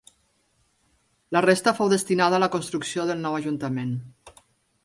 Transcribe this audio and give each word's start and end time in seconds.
La 1.37 1.43
resta 1.47 1.75
fou 1.81 1.93
destinada 1.93 2.39
a 2.39 2.43
la 2.45 2.51
construcció 2.57 3.07
del 3.11 3.23
nou 3.27 3.39
ajuntament. 3.41 3.97